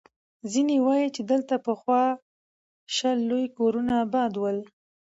[0.51, 2.03] ځيني وایي، چې دلته پخوا
[2.95, 4.57] شل لوی کورونه اباد ول.